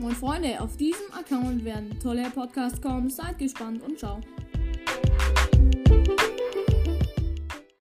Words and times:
Moin 0.00 0.14
Freunde, 0.14 0.58
auf 0.58 0.78
diesem 0.78 1.12
Account 1.12 1.62
werden 1.62 1.90
tolle 2.02 2.30
Podcasts 2.30 2.80
kommen. 2.80 3.10
Seid 3.10 3.38
gespannt 3.38 3.82
und 3.82 3.98
ciao. 3.98 4.18